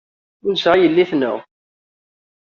[0.45, 1.37] Ur nesεi yelli-tneɣ.